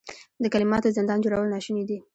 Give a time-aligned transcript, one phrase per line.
[0.43, 1.97] د کلماتو زندان جوړول ناشوني دي.